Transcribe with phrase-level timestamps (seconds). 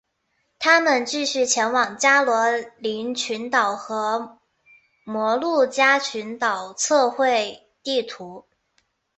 [0.57, 2.47] 他们继续前往加罗
[2.79, 4.39] 林群岛和
[5.03, 8.45] 摩鹿加群岛测绘地图。